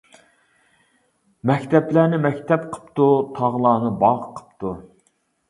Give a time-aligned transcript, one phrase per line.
[1.49, 3.07] مەكتەپلەرنى مەكتەپ قىپتۇ،
[3.37, 4.75] تاغلارنى باغ قىپتۇ.